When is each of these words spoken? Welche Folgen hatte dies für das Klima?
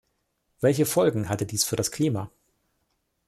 Welche 0.61 0.87
Folgen 0.87 1.29
hatte 1.29 1.45
dies 1.45 1.63
für 1.63 1.75
das 1.75 1.91
Klima? 1.91 2.31